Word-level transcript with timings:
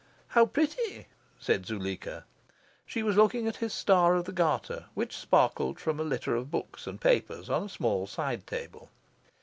"How 0.29 0.47
pretty!" 0.47 1.05
said 1.39 1.67
Zuleika. 1.67 2.25
She 2.87 3.03
was 3.03 3.17
looking 3.17 3.47
at 3.47 3.57
his 3.57 3.71
star 3.71 4.15
of 4.15 4.25
the 4.25 4.31
Garter, 4.31 4.85
which 4.95 5.15
sparkled 5.15 5.79
from 5.79 5.99
a 5.99 6.03
litter 6.03 6.35
of 6.35 6.49
books 6.49 6.87
and 6.87 6.99
papers 6.99 7.51
on 7.51 7.65
a 7.65 7.69
small 7.69 8.07
side 8.07 8.47
table. 8.47 8.89